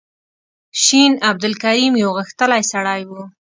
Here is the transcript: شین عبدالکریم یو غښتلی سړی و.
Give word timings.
شین 0.83 1.11
عبدالکریم 1.29 1.93
یو 2.03 2.09
غښتلی 2.17 2.63
سړی 2.71 3.01
و. 3.07 3.11